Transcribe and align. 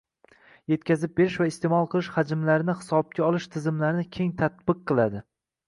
yetkazib 0.71 1.11
berish 1.19 1.35
va 1.43 1.47
iste’mol 1.51 1.85
qilish 1.91 2.09
hajmlarini 2.17 2.77
hisobga 2.81 3.27
olish 3.29 3.47
tizimlarini 3.59 4.09
keng 4.19 4.35
tatbiq 4.43 4.85
qiladi; 4.93 5.25